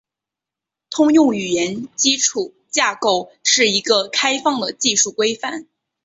[0.89, 5.67] 通用语言基础架构是一个开放的技术规范。